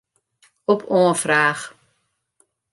Op 0.71 0.81
oanfraach. 0.97 1.61